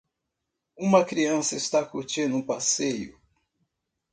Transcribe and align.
Uma 0.75 1.05
criança 1.05 1.55
está 1.55 1.85
curtindo 1.85 2.35
um 2.35 2.41
passeio. 2.41 3.21